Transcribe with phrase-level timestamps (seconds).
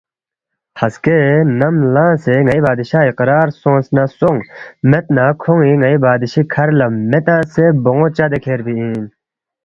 [0.79, 1.17] ہسکے
[1.59, 4.39] نم لنگسے ن٘ئی بادشاہ اقرار سونگس نہ سونگ
[4.89, 8.95] مید نہ کھون٘ی ن٘ئی بادشی کَھر لہ مے تنگسے بون٘و چدے کھیربی اِن